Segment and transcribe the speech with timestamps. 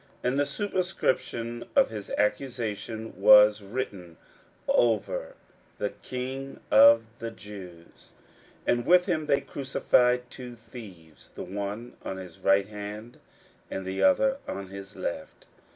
[0.23, 4.17] 41:015:026 And the superscription of his accusation was written
[4.67, 5.35] over,
[5.77, 8.13] THE KING OF THE JEWS.
[8.13, 8.13] 41:015:027
[8.65, 13.19] And with him they crucify two thieves; the one on his right hand,
[13.69, 15.45] and the other on his left.